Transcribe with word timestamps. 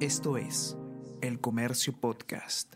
Esto 0.00 0.36
es 0.36 0.76
El 1.22 1.40
Comercio 1.40 1.98
Podcast. 1.98 2.74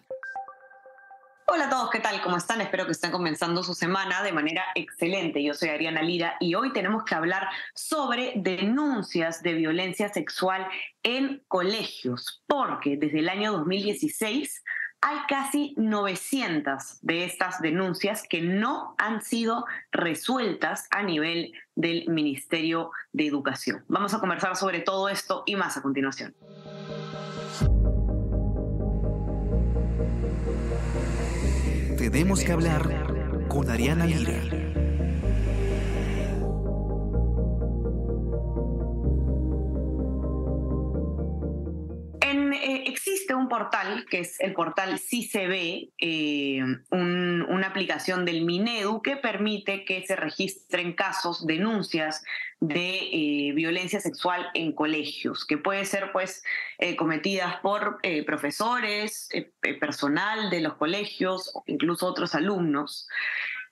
Hola 1.48 1.66
a 1.66 1.68
todos, 1.68 1.90
¿qué 1.90 2.00
tal? 2.00 2.22
¿Cómo 2.22 2.38
están? 2.38 2.62
Espero 2.62 2.86
que 2.86 2.92
estén 2.92 3.10
comenzando 3.10 3.62
su 3.62 3.74
semana 3.74 4.22
de 4.22 4.32
manera 4.32 4.64
excelente. 4.74 5.42
Yo 5.42 5.52
soy 5.52 5.68
Ariana 5.68 6.00
Lira 6.00 6.36
y 6.40 6.54
hoy 6.54 6.72
tenemos 6.72 7.04
que 7.04 7.14
hablar 7.14 7.46
sobre 7.74 8.32
denuncias 8.36 9.42
de 9.42 9.52
violencia 9.52 10.08
sexual 10.08 10.66
en 11.02 11.42
colegios, 11.46 12.42
porque 12.46 12.96
desde 12.96 13.18
el 13.18 13.28
año 13.28 13.52
2016 13.52 14.64
hay 15.02 15.18
casi 15.28 15.74
900 15.76 17.00
de 17.02 17.24
estas 17.26 17.60
denuncias 17.60 18.22
que 18.26 18.40
no 18.40 18.94
han 18.96 19.20
sido 19.20 19.66
resueltas 19.92 20.88
a 20.90 21.02
nivel 21.02 21.52
del 21.74 22.08
Ministerio 22.08 22.92
de 23.12 23.26
Educación. 23.26 23.84
Vamos 23.88 24.14
a 24.14 24.20
conversar 24.20 24.56
sobre 24.56 24.80
todo 24.80 25.10
esto 25.10 25.42
y 25.44 25.56
más 25.56 25.76
a 25.76 25.82
continuación. 25.82 26.34
Tenemos 32.00 32.42
que 32.42 32.50
hablar 32.50 33.46
con 33.50 33.68
Ariana 33.68 34.06
Lira. 34.06 34.40
Un 43.34 43.48
portal, 43.48 44.06
que 44.10 44.20
es 44.20 44.40
el 44.40 44.52
portal 44.52 44.98
CICB, 44.98 45.90
eh, 45.98 46.62
una 46.90 47.66
aplicación 47.66 48.24
del 48.24 48.44
Minedu 48.44 49.02
que 49.02 49.16
permite 49.16 49.84
que 49.84 50.06
se 50.06 50.16
registren 50.16 50.92
casos, 50.94 51.46
denuncias 51.46 52.22
de 52.60 52.98
eh, 52.98 53.52
violencia 53.54 54.00
sexual 54.00 54.46
en 54.54 54.72
colegios, 54.72 55.46
que 55.46 55.56
puede 55.56 55.84
ser 55.86 56.12
pues 56.12 56.42
eh, 56.78 56.94
cometidas 56.94 57.56
por 57.60 57.98
eh, 58.02 58.22
profesores, 58.24 59.28
personal 59.80 60.50
de 60.50 60.60
los 60.60 60.74
colegios, 60.74 61.52
incluso 61.66 62.06
otros 62.06 62.34
alumnos. 62.34 63.08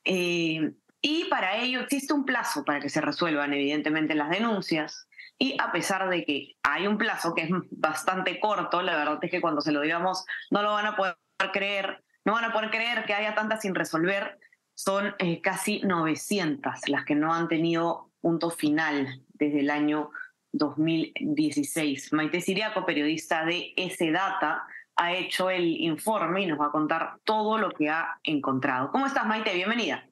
y 0.04 1.24
para 1.30 1.58
ello 1.58 1.80
existe 1.80 2.12
un 2.12 2.24
plazo 2.24 2.64
para 2.64 2.80
que 2.80 2.88
se 2.88 3.00
resuelvan 3.00 3.52
evidentemente 3.52 4.14
las 4.14 4.30
denuncias. 4.30 5.07
Y 5.38 5.56
a 5.60 5.70
pesar 5.70 6.08
de 6.08 6.24
que 6.24 6.56
hay 6.64 6.86
un 6.86 6.98
plazo 6.98 7.34
que 7.34 7.42
es 7.42 7.50
bastante 7.70 8.40
corto, 8.40 8.82
la 8.82 8.96
verdad 8.96 9.18
es 9.22 9.30
que 9.30 9.40
cuando 9.40 9.60
se 9.60 9.70
lo 9.70 9.80
digamos 9.80 10.24
no 10.50 10.62
lo 10.62 10.72
van 10.72 10.86
a 10.86 10.96
poder 10.96 11.16
creer, 11.52 12.02
no 12.24 12.32
van 12.32 12.44
a 12.44 12.52
poder 12.52 12.70
creer 12.70 13.04
que 13.04 13.14
haya 13.14 13.34
tantas 13.34 13.62
sin 13.62 13.74
resolver. 13.74 14.38
Son 14.74 15.14
eh, 15.18 15.40
casi 15.40 15.80
900 15.80 16.88
las 16.88 17.04
que 17.04 17.14
no 17.14 17.32
han 17.32 17.48
tenido 17.48 18.10
punto 18.20 18.50
final 18.50 19.22
desde 19.28 19.60
el 19.60 19.70
año 19.70 20.10
2016. 20.52 22.12
Maite 22.12 22.40
Siriaco, 22.40 22.84
periodista 22.84 23.44
de 23.44 23.72
ese 23.76 24.10
Data, 24.10 24.66
ha 24.96 25.12
hecho 25.12 25.50
el 25.50 25.64
informe 25.80 26.42
y 26.42 26.46
nos 26.46 26.60
va 26.60 26.66
a 26.66 26.72
contar 26.72 27.18
todo 27.22 27.58
lo 27.58 27.70
que 27.70 27.88
ha 27.88 28.18
encontrado. 28.24 28.90
¿Cómo 28.90 29.06
estás, 29.06 29.26
Maite? 29.26 29.54
Bienvenida. 29.54 30.08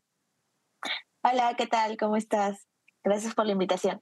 Hola, 1.22 1.54
¿qué 1.56 1.66
tal? 1.66 1.96
¿Cómo 1.96 2.16
estás? 2.16 2.68
Gracias 3.02 3.34
por 3.34 3.46
la 3.46 3.52
invitación. 3.52 4.00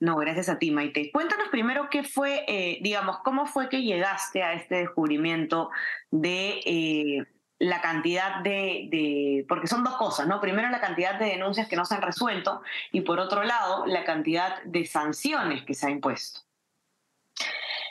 No, 0.00 0.16
gracias 0.16 0.48
a 0.48 0.58
ti, 0.58 0.70
Maite. 0.70 1.10
Cuéntanos 1.12 1.48
primero 1.48 1.88
qué 1.90 2.02
fue, 2.02 2.44
eh, 2.46 2.78
digamos, 2.82 3.18
cómo 3.24 3.46
fue 3.46 3.68
que 3.68 3.82
llegaste 3.82 4.42
a 4.42 4.54
este 4.54 4.76
descubrimiento 4.76 5.70
de 6.10 6.60
eh, 6.64 7.26
la 7.58 7.80
cantidad 7.80 8.42
de, 8.42 9.44
porque 9.48 9.68
son 9.68 9.84
dos 9.84 9.96
cosas, 9.96 10.26
¿no? 10.26 10.40
Primero 10.40 10.68
la 10.68 10.80
cantidad 10.80 11.18
de 11.18 11.26
denuncias 11.26 11.68
que 11.68 11.76
no 11.76 11.84
se 11.84 11.94
han 11.94 12.02
resuelto 12.02 12.62
y 12.90 13.02
por 13.02 13.20
otro 13.20 13.44
lado 13.44 13.86
la 13.86 14.04
cantidad 14.04 14.62
de 14.64 14.84
sanciones 14.84 15.64
que 15.64 15.74
se 15.74 15.86
ha 15.86 15.90
impuesto. 15.90 16.40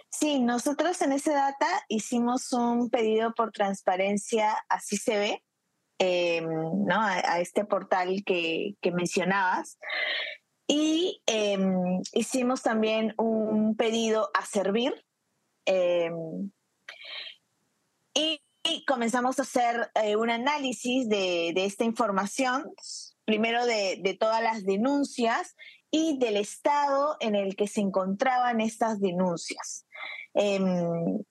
Sí, 0.10 0.40
nosotros 0.40 1.02
en 1.02 1.14
ese 1.14 1.32
data 1.32 1.68
hicimos 1.88 2.52
un 2.52 2.90
pedido 2.90 3.34
por 3.34 3.52
transparencia, 3.52 4.56
así 4.68 4.98
se 4.98 5.18
ve, 5.18 5.44
em, 5.98 6.46
¿no? 6.86 7.02
A, 7.02 7.40
este 7.40 7.64
portal 7.64 8.24
que, 8.26 8.76
que 8.82 8.92
mencionabas. 8.92 9.80
Y 10.74 11.22
em, 11.26 12.02
hicimos 12.14 12.62
también 12.62 13.14
un 13.18 13.76
pedido 13.76 14.32
a 14.34 14.46
servir. 14.46 15.06
Em, 15.66 16.50
y, 18.14 18.40
comenzamos 18.88 19.38
a 19.38 19.42
hacer 19.42 19.92
eh, 19.96 20.16
un 20.16 20.30
análisis 20.30 21.10
de, 21.10 21.52
esta 21.58 21.84
información, 21.84 22.72
primero 23.26 23.66
de, 23.66 24.18
todas 24.18 24.42
las 24.42 24.64
denuncias 24.64 25.58
y 25.92 26.18
del 26.20 26.38
estado 26.38 27.18
en 27.20 27.36
el 27.36 27.58
que 27.58 27.68
se 27.68 27.82
encontraban 27.82 28.62
estas 28.62 29.02
denuncias. 29.02 29.86
Em, 30.34 31.22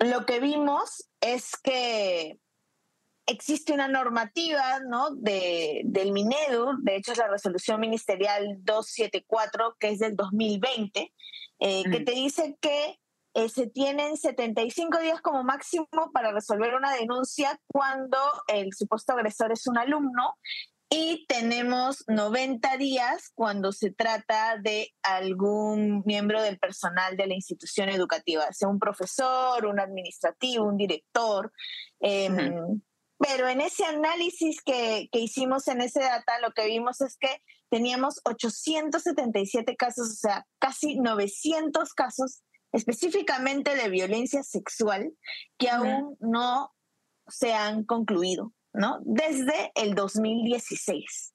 lo 0.00 0.24
que 0.24 0.40
vimos 0.40 1.10
es 1.20 1.58
que 1.62 2.38
existe 3.28 3.72
una 3.72 3.88
normativa 3.88 4.80
¿no? 4.80 5.10
de, 5.14 5.82
del 5.84 6.12
Minedu, 6.12 6.78
de 6.82 6.96
hecho 6.96 7.12
es 7.12 7.18
la 7.18 7.28
resolución 7.28 7.78
ministerial 7.80 8.56
274, 8.64 9.76
que 9.78 9.90
es 9.90 9.98
del 9.98 10.16
2020, 10.16 11.12
eh, 11.60 11.84
que 11.90 12.00
te 12.00 12.12
dice 12.12 12.56
que 12.60 12.98
eh, 13.34 13.48
se 13.48 13.66
tienen 13.68 14.16
75 14.16 14.98
días 14.98 15.20
como 15.20 15.44
máximo 15.44 15.86
para 16.12 16.32
resolver 16.32 16.74
una 16.74 16.94
denuncia 16.94 17.60
cuando 17.66 18.18
el 18.48 18.72
supuesto 18.72 19.12
agresor 19.12 19.52
es 19.52 19.66
un 19.66 19.78
alumno 19.78 20.36
y 20.90 21.26
tenemos 21.28 22.04
90 22.06 22.78
días 22.78 23.30
cuando 23.34 23.72
se 23.72 23.90
trata 23.90 24.56
de 24.56 24.94
algún 25.02 26.02
miembro 26.06 26.40
del 26.40 26.58
personal 26.58 27.16
de 27.16 27.26
la 27.26 27.34
institución 27.34 27.90
educativa, 27.90 28.50
sea 28.52 28.68
un 28.68 28.78
profesor, 28.78 29.66
un 29.66 29.80
administrativo, 29.80 30.64
un 30.64 30.78
director. 30.78 31.52
Em, 32.00 32.80
pero 33.18 33.48
en 33.48 33.60
ese 33.60 33.84
análisis 33.84 34.62
que, 34.62 35.08
hicimos 35.12 35.68
en 35.68 35.80
ese 35.80 36.00
data, 36.00 36.38
lo 36.40 36.52
que 36.52 36.66
vimos 36.66 37.00
es 37.00 37.16
que 37.18 37.42
teníamos 37.68 38.20
877 38.24 39.76
casos, 39.76 40.10
o 40.10 40.14
sea, 40.14 40.46
casi 40.58 40.98
900 40.98 41.92
casos 41.94 42.42
específicamente 42.72 43.74
de 43.74 43.88
violencia 43.88 44.42
sexual 44.42 45.12
que 45.58 45.68
aún 45.70 46.16
no 46.20 46.72
se 47.26 47.54
han 47.54 47.84
concluido, 47.84 48.52
¿no? 48.72 49.00
Desde 49.02 49.72
el 49.74 49.94
2016. 49.94 51.34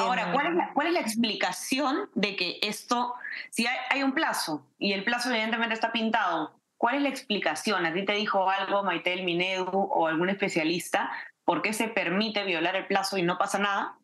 Ahora, 0.00 0.32
¿cuál 0.32 0.46
es, 0.46 0.54
la, 0.54 0.72
¿cuál 0.72 0.86
es, 0.88 0.92
la, 0.92 1.00
explicación 1.00 2.10
de 2.14 2.36
que 2.36 2.58
esto, 2.62 3.14
si 3.50 3.66
hay, 3.66 3.76
hay, 3.90 4.02
un 4.04 4.14
plazo 4.14 4.64
y 4.78 4.92
el 4.92 5.04
plazo 5.04 5.30
evidentemente 5.30 5.74
está 5.74 5.90
pintado 5.90 6.57
¿Cuál 6.78 6.94
es 6.96 7.02
la 7.02 7.08
explicación? 7.08 7.84
¿A 7.84 7.92
ti 7.92 8.04
te 8.04 8.14
dijo 8.14 8.48
algo 8.48 8.84
Maitel 8.84 9.24
Minedu 9.24 9.70
o 9.72 10.06
algún 10.06 10.30
especialista? 10.30 11.10
¿Por 11.44 11.60
qué 11.60 11.72
se 11.72 11.88
permite 11.88 12.44
violar 12.44 12.76
el 12.76 12.86
plazo 12.86 13.18
y 13.18 13.22
no 13.22 13.36
pasa 13.36 13.58
nada? 13.58 13.98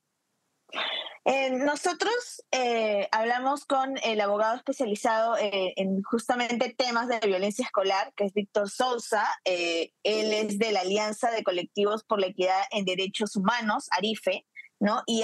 Eh, 1.24 1.50
nosotros 1.50 2.44
eh, 2.50 3.08
hablamos 3.10 3.64
con 3.64 3.94
el 4.02 4.20
abogado 4.20 4.56
especializado 4.56 5.38
eh, 5.38 5.72
en 5.76 6.02
justamente 6.02 6.74
temas 6.76 7.08
de 7.08 7.18
violencia 7.20 7.64
escolar, 7.64 8.12
que 8.14 8.24
es 8.24 8.34
Víctor 8.34 8.68
Sousa. 8.68 9.24
él 9.44 9.92
es 10.02 10.58
de 10.58 10.72
la 10.72 10.80
Alianza 10.80 11.30
de 11.30 11.42
Colectivos 11.42 12.04
por 12.04 12.20
la 12.20 12.26
Equidad 12.26 12.60
en 12.72 12.84
Derechos 12.84 13.36
Humanos, 13.36 13.86
ARIFE, 13.92 14.46
¿no? 14.80 15.02
Y 15.06 15.22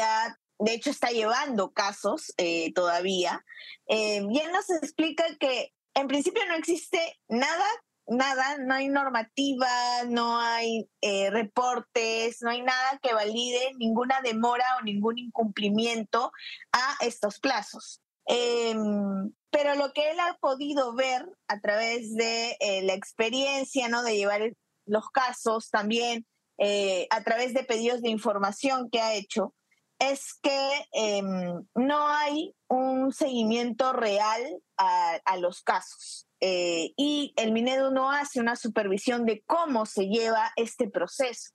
de 0.59 0.73
hecho 0.73 0.91
está 0.91 1.11
llevando 1.11 1.73
casos 1.73 2.33
todavía. 2.75 3.45
y 3.87 4.39
él 4.39 4.53
nos 4.53 4.71
explica 4.71 5.25
que 5.39 5.75
en 5.95 6.09
principio 6.09 6.43
no 6.47 6.55
existe 6.55 7.19
nada, 7.29 7.67
nada, 8.07 8.59
no 8.59 8.75
hay 8.75 8.89
normativa, 8.89 9.69
no 10.09 10.39
hay 10.39 10.89
eh, 11.01 11.31
reportes, 11.31 12.43
no 12.43 12.51
hay 12.51 12.63
nada 12.63 12.99
que 13.03 13.15
valide 13.15 13.73
ninguna 13.79 14.21
demora 14.21 14.65
o 14.79 14.85
ningún 14.85 15.19
incumplimiento 15.19 16.33
a 16.73 16.97
estos 17.05 17.39
plazos. 17.39 18.03
Em, 18.27 19.33
pero 19.51 19.75
lo 19.75 19.93
que 19.93 20.11
él 20.11 20.21
ha 20.21 20.37
podido 20.39 20.95
ver 20.95 21.27
a 21.49 21.61
través 21.61 22.15
de 22.15 22.57
eh, 22.61 22.83
la 22.83 22.95
experiencia, 22.95 23.89
¿no? 23.89 24.03
De 24.03 24.17
llevar 24.17 24.53
los 24.87 25.09
casos 25.11 25.71
también, 25.71 26.27
eh, 26.59 27.07
a 27.11 27.23
través 27.23 27.55
de 27.55 27.65
pedidos 27.65 28.03
de 28.03 28.11
información 28.11 28.91
que 28.91 29.01
ha 29.01 29.15
hecho, 29.15 29.55
es 30.01 30.35
que 30.43 30.87
em, 30.93 31.65
no 31.75 32.09
hay 32.09 32.55
un 32.69 33.13
seguimiento 33.13 33.93
real 33.93 34.43
a, 34.77 35.37
los 35.37 35.63
casos. 35.63 36.27
Eh, 36.41 36.93
y 36.97 37.35
el 37.37 37.53
Minedo 37.53 37.91
no 37.91 38.11
hace 38.11 38.41
una 38.41 38.57
supervisión 38.57 39.27
de 39.27 39.43
cómo 39.47 39.85
se 39.85 40.07
lleva 40.07 40.53
este 40.57 40.89
proceso. 40.89 41.51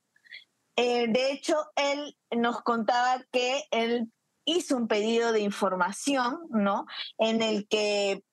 Eh, 0.76 1.08
de 1.10 1.32
hecho, 1.32 1.56
él 1.76 2.18
nos 2.32 2.62
contaba 2.62 3.26
que 3.32 3.64
él 3.72 4.12
hizo 4.46 4.78
un 4.78 4.88
pedido 4.88 5.32
de 5.32 5.40
información, 5.40 6.40
¿no? 6.52 6.86
En 7.18 7.42
el 7.42 7.68
que 7.68 8.24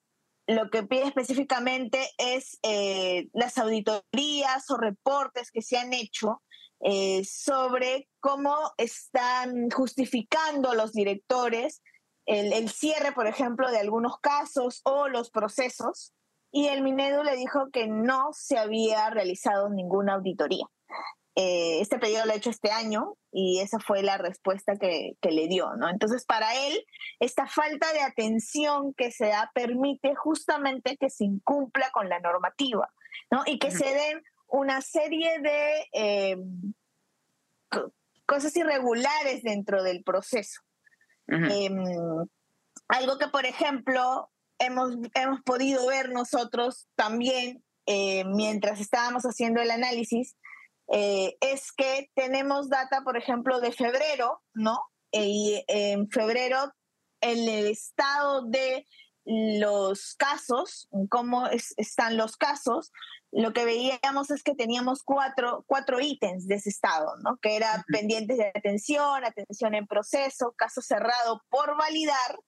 lo 0.47 0.71
que 0.71 0.83
pide 0.83 1.05
específicamente 1.05 2.11
es 2.19 2.59
eh, 2.63 3.29
las 3.33 3.57
auditorías 3.57 4.71
o 4.71 4.77
reportes 4.77 5.51
que 5.51 5.63
se 5.63 5.79
han 5.79 5.95
hecho 5.95 6.43
eh, 6.85 7.25
sobre 7.25 8.09
cómo 8.21 8.57
están 8.77 9.71
justificando 9.71 10.75
los 10.75 10.93
directores 10.93 11.83
el, 12.27 12.69
cierre, 12.71 13.13
por 13.13 13.27
ejemplo, 13.27 13.71
de 13.71 13.79
algunos 13.79 14.19
casos 14.21 14.81
o 14.85 15.09
los 15.09 15.31
procesos 15.31 16.13
y 16.53 16.69
el 16.69 16.83
Minedu 16.83 17.23
le 17.23 17.37
dijo 17.37 17.71
que 17.73 17.89
no 17.89 18.31
se 18.33 18.59
había 18.59 19.09
realizado 19.11 19.71
ninguna 19.71 20.15
auditoría. 20.15 20.67
Eh, 21.35 21.81
este 21.81 21.99
pedido 21.99 22.27
lo 22.27 22.33
ha 22.33 22.37
hecho 22.37 22.51
este 22.51 22.71
año 22.71 23.15
y 23.33 23.61
esa 23.61 23.79
fue 23.79 24.03
la 24.03 24.19
respuesta 24.19 24.77
que, 24.77 25.17
le 25.23 25.49
dio, 25.49 25.75
¿no? 25.77 25.89
Entonces, 25.89 26.27
para 26.27 26.55
él, 26.67 26.85
esta 27.21 27.47
falta 27.47 27.91
de 27.95 28.03
atención 28.03 28.93
que 28.95 29.11
se 29.11 29.29
da 29.29 29.51
permite 29.55 30.15
justamente 30.15 30.99
que 30.99 31.09
se 31.09 31.25
incumpla 31.25 31.91
con 31.91 32.11
la 32.11 32.21
normativa, 32.21 32.93
¿no? 33.31 33.43
Y 33.47 33.59
que 33.59 33.71
se 33.71 33.87
den 33.87 34.23
una 34.53 34.83
serie 34.83 35.41
de 35.41 35.89
eh, 35.93 36.37
cosas 38.27 38.55
irregulares 38.55 39.43
dentro 39.43 39.83
del 39.83 40.05
proceso. 40.05 40.61
Em, 41.27 41.83
algo 42.89 43.17
que, 43.17 43.29
por 43.29 43.47
ejemplo, 43.47 44.31
hemos, 44.59 44.97
hemos 45.15 45.41
podido 45.41 45.87
ver 45.87 46.11
nosotros 46.11 46.87
también 46.95 47.65
eh, 47.87 48.25
mientras 48.27 48.81
estábamos 48.81 49.23
haciendo 49.23 49.63
el 49.63 49.71
análisis, 49.71 50.37
eh, 50.93 51.37
es 51.41 51.73
que 51.73 52.11
tenemos 52.15 52.69
data, 52.69 53.03
por 53.03 53.17
ejemplo, 53.17 53.61
de 53.61 53.73
febrero, 53.73 54.43
¿no? 54.53 54.79
Y 55.11 55.65
en 55.69 56.11
febrero, 56.11 56.75
el 57.23 57.49
estado 57.49 58.43
de 58.43 58.87
los 59.25 60.15
casos, 60.17 60.89
cómo 61.09 61.49
están 61.49 62.19
los 62.19 62.37
casos, 62.37 62.93
lo 63.33 63.55
que 63.55 63.65
veíamos 63.65 64.31
es 64.31 64.43
que 64.43 64.55
teníamos 64.55 65.03
cuatro, 65.03 65.65
cuatro 65.67 66.01
ítems 66.01 66.47
de 66.47 66.57
ese 66.57 66.69
estado, 66.69 67.17
¿no? 67.23 67.39
Que 67.39 67.57
era 67.57 67.83
pendientes 67.89 68.37
de 68.37 68.53
atención, 68.55 69.25
atención 69.25 69.75
en 69.75 69.87
proceso, 69.87 70.53
caso 70.53 70.83
cerrado 70.83 71.43
por 71.49 71.77
validar 71.79 72.39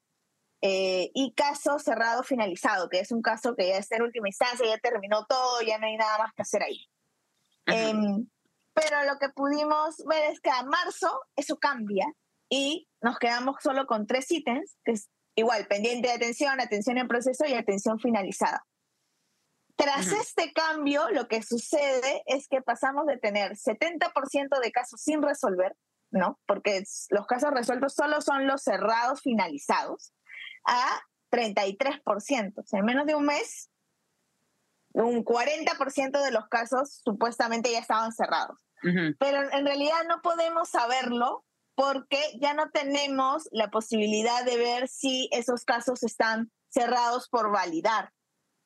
eh, 0.61 1.11
y 1.15 1.33
caso 1.33 1.79
cerrado 1.79 2.23
finalizado, 2.23 2.91
que 2.91 3.01
es 3.01 3.13
un 3.13 3.23
caso 3.23 3.57
que 3.57 3.69
ya 3.69 3.79
está 3.79 3.97
en 3.97 4.03
última 4.03 4.29
instancia, 4.29 4.67
ya 4.67 4.79
terminó 4.79 5.25
todo, 5.25 5.63
ya 5.63 5.79
no 5.79 5.87
hay 5.87 5.97
nada 5.97 6.19
más 6.19 6.35
que 6.35 6.43
hacer 6.43 6.63
ahí. 6.63 6.87
Em, 7.67 8.29
pero 8.75 9.05
lo 9.05 9.19
que 9.19 9.31
pudimos 9.31 9.97
ver 10.07 10.33
es 10.33 10.41
que 10.41 10.51
a 10.51 10.65
marzo 10.65 11.23
eso 11.35 11.57
cambia 11.59 12.07
y 12.51 12.89
nos 13.01 13.19
quedamos 13.19 13.57
solo 13.63 13.87
con 13.87 14.07
tres 14.07 14.31
ítems, 14.31 14.77
que 14.85 14.93
es 14.93 15.09
igual, 15.35 15.67
pendiente 15.67 16.09
de 16.09 16.15
atención, 16.15 16.61
atención 16.61 16.99
en 16.99 17.09
proceso 17.09 17.47
y 17.47 17.55
atención 17.55 17.99
finalizada. 17.99 18.67
Tras 19.85 20.07
este 20.09 20.53
cambio, 20.53 21.11
lo 21.11 21.29
que 21.29 21.43
sucede 21.43 22.23
es 22.27 22.49
que 22.49 22.63
pasamos 22.63 23.07
de 23.07 23.19
tener 23.19 23.53
70% 23.53 24.61
de 24.61 24.73
casos 24.73 25.01
sin 25.01 25.23
resolver, 25.23 25.77
¿no? 26.11 26.41
Porque 26.47 26.83
los 27.11 27.27
casos 27.27 27.51
resueltos 27.51 27.95
solo 27.95 28.23
son 28.23 28.47
los 28.47 28.63
cerrados 28.63 29.21
finalizados, 29.21 30.15
a 30.65 31.03
33%. 31.31 32.55
O 32.57 32.67
sea, 32.67 32.81
en 32.81 32.87
menos 32.87 33.07
de 33.07 33.15
un 33.15 33.27
mes, 33.27 33.71
un 34.95 35.23
40% 35.23 36.23
de 36.23 36.31
los 36.31 36.49
casos 36.49 37.03
supuestamente 37.05 37.71
ya 37.71 37.81
estaban 37.81 38.13
cerrados. 38.13 38.59
Pero 39.19 39.51
en 39.51 39.67
realidad 39.67 40.05
no 40.09 40.21
podemos 40.23 40.69
saberlo 40.69 41.45
porque 41.75 42.21
ya 42.41 42.55
no 42.55 42.71
tenemos 42.71 43.49
la 43.51 43.71
posibilidad 43.71 44.45
de 44.45 44.57
ver 44.57 44.89
si 44.89 45.29
esos 45.33 45.65
casos 45.65 46.03
están 46.03 46.51
cerrados 46.69 47.29
por 47.29 47.51
validar. 47.51 48.13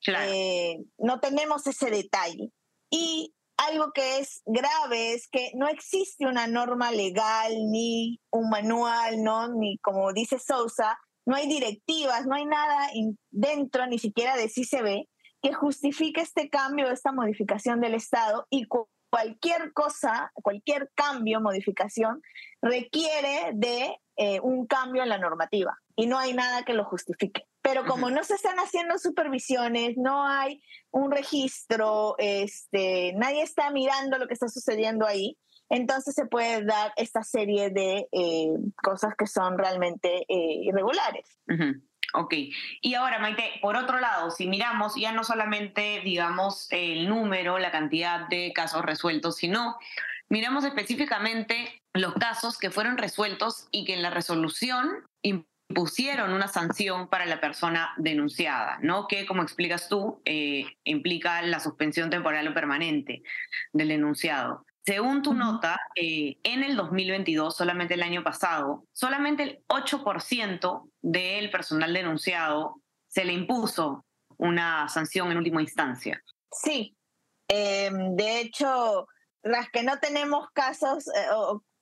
Eh, 0.06 0.78
no 0.98 1.20
tenemos 1.20 1.66
ese 1.66 1.90
detalle. 1.90 2.50
Y 2.90 3.34
algo 3.56 3.92
que 3.92 4.18
es 4.18 4.42
grave 4.46 5.14
es 5.14 5.28
que 5.28 5.50
no 5.54 5.68
existe 5.68 6.26
una 6.26 6.46
norma 6.46 6.92
legal 6.92 7.52
ni 7.70 8.20
un 8.30 8.48
manual, 8.48 9.22
¿no? 9.22 9.48
Ni 9.48 9.78
como 9.78 10.12
dice 10.12 10.38
Sousa, 10.38 10.98
no 11.26 11.34
hay 11.36 11.48
directivas, 11.48 12.26
no 12.26 12.34
hay 12.34 12.46
nada 12.46 12.90
dentro 13.30 13.86
ni 13.86 13.98
siquiera 13.98 14.36
de 14.36 14.48
CICB 14.48 15.06
que 15.42 15.52
justifique 15.52 16.20
este 16.20 16.48
cambio, 16.48 16.90
esta 16.90 17.12
modificación 17.12 17.80
del 17.80 17.94
Estado 17.94 18.46
y 18.50 18.66
cualquier 19.10 19.72
cosa, 19.72 20.32
cualquier 20.34 20.90
cambio, 20.94 21.40
modificación, 21.40 22.22
requiere 22.62 23.52
de 23.54 23.96
eh, 24.16 24.40
un 24.40 24.66
cambio 24.66 25.02
en 25.02 25.10
la 25.10 25.18
normativa 25.18 25.78
y 25.98 26.06
no 26.06 26.16
hay 26.16 26.32
nada 26.32 26.62
que 26.62 26.74
lo 26.74 26.84
justifique. 26.84 27.44
Pero 27.60 27.84
como 27.84 28.08
no 28.08 28.22
se 28.22 28.34
están 28.34 28.56
haciendo 28.58 28.98
supervisiones, 28.98 29.96
no 29.96 30.24
hay 30.24 30.62
un 30.92 31.10
registro, 31.10 32.14
este, 32.18 33.14
nadie 33.16 33.42
está 33.42 33.70
mirando 33.72 34.16
lo 34.16 34.28
que 34.28 34.34
está 34.34 34.48
sucediendo 34.48 35.04
ahí, 35.04 35.36
entonces 35.68 36.14
se 36.14 36.24
puede 36.24 36.64
dar 36.64 36.92
esta 36.96 37.24
serie 37.24 37.70
de 37.70 38.06
eh, 38.12 38.48
cosas 38.76 39.14
que 39.18 39.26
son 39.26 39.58
realmente 39.58 40.24
eh, 40.28 40.60
irregulares. 40.62 41.40
Ok, 42.14 42.32
y 42.80 42.94
ahora 42.94 43.18
Maite, 43.18 43.58
por 43.60 43.74
otro 43.74 43.98
lado, 43.98 44.30
si 44.30 44.46
miramos 44.46 44.94
ya 44.94 45.10
no 45.10 45.24
solamente, 45.24 46.00
digamos, 46.04 46.68
el 46.70 47.08
número, 47.08 47.58
la 47.58 47.72
cantidad 47.72 48.28
de 48.28 48.52
casos 48.54 48.84
resueltos, 48.84 49.34
sino 49.34 49.76
miramos 50.28 50.64
específicamente 50.64 51.82
los 51.92 52.14
casos 52.14 52.56
que 52.56 52.70
fueron 52.70 52.98
resueltos 52.98 53.66
y 53.72 53.84
que 53.84 53.94
en 53.94 54.02
la 54.02 54.10
resolución 54.10 54.88
impusieron 55.68 56.32
una 56.32 56.48
sanción 56.48 57.08
para 57.08 57.26
la 57.26 57.40
persona 57.40 57.92
denunciada, 57.98 58.78
¿no? 58.82 59.06
Que, 59.06 59.26
como 59.26 59.42
explicas 59.42 59.88
tú, 59.88 60.22
eh, 60.24 60.64
implica 60.84 61.42
la 61.42 61.60
suspensión 61.60 62.10
temporal 62.10 62.48
o 62.48 62.54
permanente 62.54 63.22
del 63.72 63.88
denunciado. 63.88 64.64
Según 64.84 65.22
tu 65.22 65.34
nota, 65.34 65.78
eh, 65.94 66.38
en 66.42 66.62
el 66.62 66.74
2022, 66.74 67.54
solamente 67.54 67.94
el 67.94 68.02
año 68.02 68.24
pasado, 68.24 68.86
solamente 68.92 69.42
el 69.42 69.64
8% 69.66 70.90
del 71.02 71.50
personal 71.50 71.92
denunciado 71.92 72.80
se 73.06 73.26
le 73.26 73.34
impuso 73.34 74.06
una 74.38 74.88
sanción 74.88 75.30
en 75.30 75.36
última 75.36 75.60
instancia. 75.60 76.22
Sí, 76.50 76.96
em, 77.48 78.16
de 78.16 78.40
hecho, 78.40 79.06
las 79.42 79.68
que 79.68 79.82
no 79.82 79.98
tenemos 79.98 80.48
casos, 80.54 81.08
eh, 81.08 81.28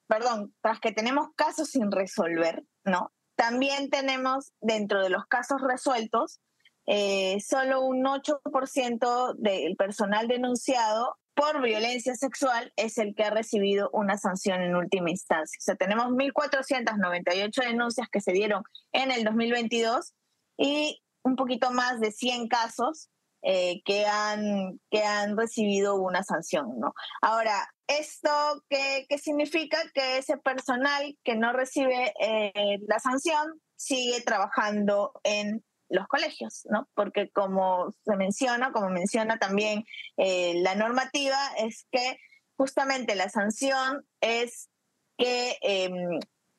perdón, 0.09 0.55
las 0.65 0.81
que 0.81 0.91
tenemos 0.91 1.29
casos 1.37 1.71
sin 1.71 1.93
resolver, 1.93 2.65
¿no? 2.85 3.13
También 3.37 3.91
tenemos 3.91 4.53
dentro 4.61 5.03
de 5.03 5.11
los 5.11 5.27
casos 5.27 5.61
resueltos, 5.61 6.41
eh, 6.87 7.39
solo 7.41 7.85
un 7.85 8.05
8% 8.05 9.35
del 9.35 9.77
personal 9.77 10.29
denunciado 10.29 11.17
por 11.35 11.61
violencia 11.61 12.15
sexual 12.15 12.73
es 12.77 12.97
el 12.97 13.15
que 13.15 13.25
ha 13.25 13.31
recibido 13.31 13.91
una 13.93 14.17
sanción 14.17 14.63
en 14.63 14.75
última 14.75 15.11
instancia. 15.11 15.59
O 15.61 15.63
sea, 15.63 15.77
tenemos 15.77 16.07
1.498 16.07 17.63
denuncias 17.63 18.09
que 18.11 18.23
se 18.23 18.33
dieron 18.33 18.63
en 18.93 19.11
el 19.11 19.23
2022 19.23 20.15
y 20.57 21.03
un 21.23 21.37
poquito 21.37 21.71
más 21.73 22.01
de 22.01 22.11
100 22.11 22.49
casos 22.49 23.11
eh, 23.43 23.83
que, 23.85 24.07
han, 24.07 24.81
que 24.91 25.03
han 25.03 25.37
recibido 25.37 25.97
una 25.97 26.23
sanción. 26.23 26.79
¿no? 26.79 26.95
Ahora, 27.23 27.69
¿esto 27.87 28.31
qué, 28.69 29.07
qué 29.09 29.19
significa? 29.19 29.79
Que 29.95 30.19
ese 30.19 30.37
personal 30.39 31.17
que 31.25 31.37
no 31.37 31.53
recibe 31.53 32.13
eh, 32.21 32.79
la 32.87 32.99
sanción 32.99 33.61
sigue 33.77 34.21
trabajando 34.23 35.13
en 35.23 35.65
los 35.89 36.09
colegios, 36.09 36.67
¿no? 36.71 36.89
Porque 36.95 37.31
como 37.31 37.93
se 38.05 38.17
menciona, 38.17 38.73
como 38.73 38.89
menciona 38.89 39.39
también 39.39 39.85
eh, 40.17 40.55
la 40.57 40.75
normativa, 40.75 41.39
es 41.59 41.87
que 41.93 42.19
justamente 42.57 43.15
la 43.15 43.29
sanción 43.29 44.05
es 44.21 44.69
que 45.17 45.57
em, 45.63 46.19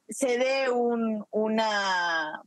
se 0.10 0.38
dé 0.38 0.70
una, 0.70 2.42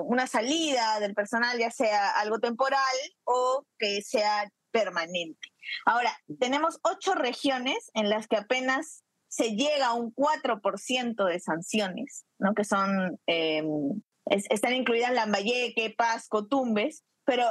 una 0.00 0.26
salida 0.26 1.00
del 1.00 1.14
personal, 1.14 1.58
ya 1.58 1.70
sea 1.70 2.10
algo 2.10 2.38
temporal 2.38 2.80
o 3.24 3.66
que 3.78 4.02
sea 4.02 4.50
permanente. 4.70 5.48
Ahora, 5.84 6.16
tenemos 6.40 6.80
ocho 6.82 7.14
regiones 7.14 7.90
en 7.94 8.08
las 8.08 8.26
que 8.26 8.36
apenas 8.36 9.04
se 9.28 9.56
llega 9.56 9.86
a 9.86 9.94
un 9.94 10.14
4% 10.14 11.24
de 11.24 11.40
sanciones, 11.40 12.24
¿no? 12.38 12.54
que 12.54 12.64
son 12.64 13.18
em, 13.26 14.02
están 14.26 14.74
incluidas 14.74 15.12
Lambayeque, 15.12 15.94
Pasco, 15.96 16.46
Tumbes, 16.46 17.04
pero 17.24 17.44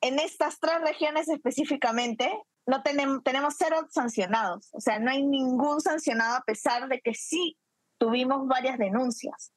en 0.00 0.18
estas 0.18 0.58
tres 0.60 0.80
regiones 0.80 1.28
específicamente 1.28 2.30
no 2.66 2.82
tenemos, 2.82 3.22
tenemos 3.22 3.54
cero 3.58 3.86
sancionados, 3.90 4.70
o 4.72 4.80
sea, 4.80 4.98
no 4.98 5.10
hay 5.10 5.22
ningún 5.22 5.80
sancionado 5.80 6.36
a 6.36 6.44
pesar 6.44 6.88
de 6.88 7.00
que 7.00 7.14
sí 7.14 7.58
tuvimos 7.98 8.46
varias 8.46 8.78
denuncias. 8.78 9.52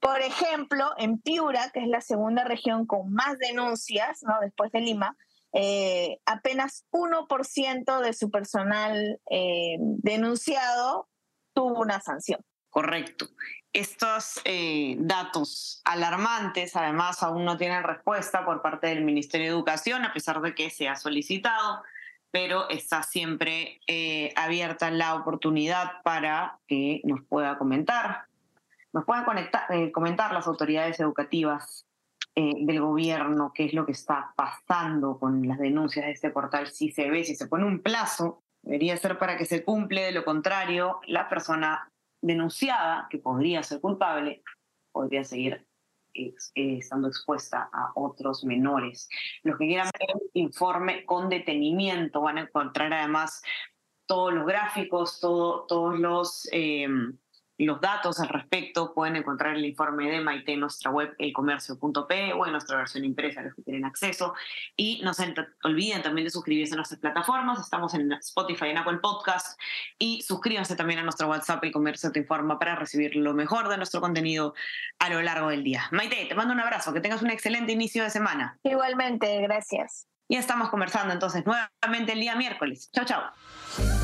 Por 0.00 0.20
ejemplo, 0.20 0.92
en 0.98 1.18
Piura, 1.18 1.70
que 1.72 1.80
es 1.80 1.88
la 1.88 2.00
segunda 2.00 2.44
región 2.44 2.86
con 2.86 3.12
más 3.12 3.38
denuncias, 3.38 4.22
¿no? 4.22 4.34
después 4.40 4.72
de 4.72 4.80
Lima, 4.80 5.16
eh, 5.52 6.18
apenas 6.26 6.84
1% 6.90 8.00
de 8.00 8.12
su 8.12 8.30
personal 8.30 9.20
eh, 9.30 9.76
denunciado 9.78 11.08
tuvo 11.52 11.80
una 11.80 12.00
sanción. 12.00 12.40
Correcto 12.70 13.26
estos 13.74 14.40
eh, 14.44 14.96
datos 15.00 15.82
alarmantes, 15.84 16.76
además, 16.76 17.22
aún 17.22 17.44
no 17.44 17.56
tienen 17.56 17.82
respuesta 17.82 18.44
por 18.44 18.62
parte 18.62 18.86
del 18.86 19.04
Ministerio 19.04 19.48
de 19.48 19.52
Educación, 19.52 20.04
a 20.04 20.14
pesar 20.14 20.40
de 20.40 20.54
que 20.54 20.70
se 20.70 20.88
ha 20.88 20.94
solicitado, 20.94 21.82
pero 22.30 22.70
está 22.70 23.02
siempre 23.02 23.80
eh, 23.88 24.32
abierta 24.36 24.92
la 24.92 25.16
oportunidad 25.16 26.02
para 26.04 26.60
que 26.68 27.00
nos 27.02 27.24
pueda 27.28 27.58
comentar, 27.58 28.26
nos 28.94 29.04
puedan 29.04 29.24
conectar, 29.24 29.64
eh, 29.70 29.90
comentar 29.90 30.32
las 30.32 30.46
autoridades 30.46 31.00
educativas 31.00 31.84
eh, 32.36 32.64
del 32.64 32.80
gobierno, 32.80 33.52
qué 33.52 33.64
es 33.64 33.74
lo 33.74 33.84
que 33.84 33.92
está 33.92 34.32
pasando 34.36 35.18
con 35.18 35.46
las 35.48 35.58
denuncias 35.58 36.06
de 36.06 36.12
este 36.12 36.30
portal, 36.30 36.68
si 36.68 36.92
se 36.92 37.10
ve, 37.10 37.24
si 37.24 37.34
se 37.34 37.48
pone 37.48 37.64
un 37.64 37.82
plazo, 37.82 38.44
debería 38.62 38.96
ser 38.96 39.18
para 39.18 39.36
que 39.36 39.46
se 39.46 39.64
cumple, 39.64 40.02
de 40.02 40.12
lo 40.12 40.24
contrario, 40.24 41.00
la 41.06 41.28
persona 41.28 41.90
denunciada, 42.22 43.08
que 43.10 43.18
podría 43.18 43.64
ser 43.64 43.80
culpable, 43.80 44.42
podría 44.92 45.24
seguir 45.24 45.66
eh, 46.14 46.32
estando 46.54 47.08
expuesta 47.08 47.68
a 47.72 47.90
otros 47.96 48.44
menores. 48.44 49.08
Los 49.42 49.58
que 49.58 49.66
quieran 49.66 49.90
ver 49.98 50.08
el 50.10 50.30
informe 50.40 51.04
con 51.04 51.28
detenimiento 51.28 52.20
van 52.20 52.38
a 52.38 52.42
encontrar 52.42 52.92
además 52.92 53.42
todos 54.06 54.32
los 54.32 54.46
gráficos, 54.46 55.18
todo, 55.18 55.66
todos 55.66 55.98
los... 55.98 56.48
los 57.58 57.80
datos 57.80 58.20
al 58.20 58.28
respecto 58.28 58.92
pueden 58.94 59.16
encontrar 59.16 59.54
el 59.54 59.64
informe 59.64 60.10
de 60.10 60.20
Maite 60.20 60.52
en 60.54 60.60
nuestra 60.60 60.90
web 60.90 61.14
elcomercio.p 61.18 62.32
o 62.32 62.46
en 62.46 62.52
nuestra 62.52 62.76
versión 62.78 63.04
impresa, 63.04 63.42
los 63.42 63.54
que 63.54 63.62
tienen 63.62 63.84
acceso. 63.84 64.34
Y 64.76 65.00
no 65.04 65.14
se 65.14 65.34
olviden 65.62 66.02
también 66.02 66.24
de 66.24 66.30
suscribirse 66.30 66.74
a 66.74 66.76
nuestras 66.76 67.00
plataformas. 67.00 67.60
Estamos 67.60 67.94
en 67.94 68.12
Spotify, 68.12 68.66
en 68.66 68.78
Apple 68.78 68.98
Podcast. 68.98 69.58
Y 69.98 70.22
suscríbanse 70.22 70.76
también 70.76 70.98
a 71.00 71.02
nuestro 71.02 71.28
WhatsApp, 71.28 71.62
El 71.64 71.72
Comercio 71.72 72.10
Te 72.10 72.20
Informa, 72.20 72.58
para 72.58 72.74
recibir 72.74 73.14
lo 73.16 73.34
mejor 73.34 73.68
de 73.68 73.76
nuestro 73.76 74.00
contenido 74.00 74.54
a 74.98 75.08
lo 75.10 75.22
largo 75.22 75.48
del 75.48 75.62
día. 75.62 75.88
Maite, 75.92 76.26
te 76.26 76.34
mando 76.34 76.52
un 76.52 76.60
abrazo. 76.60 76.92
Que 76.92 77.00
tengas 77.00 77.22
un 77.22 77.30
excelente 77.30 77.72
inicio 77.72 78.02
de 78.02 78.10
semana. 78.10 78.58
Igualmente, 78.62 79.40
gracias. 79.42 80.08
Y 80.28 80.36
estamos 80.36 80.70
conversando 80.70 81.12
entonces 81.12 81.44
nuevamente 81.44 82.12
el 82.12 82.20
día 82.20 82.34
miércoles. 82.34 82.90
Chao, 82.92 83.04
chao. 83.04 84.03